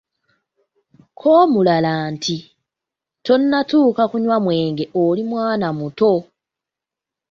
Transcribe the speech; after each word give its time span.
Ko 1.19 1.27
omulala 1.43 1.91
nti, 2.13 2.35
"tonnatuuka 3.25 4.03
kunywa 4.11 4.37
mwenge 4.45 4.85
oli 5.03 5.21
mwana 5.29 5.67
muto." 5.79 6.13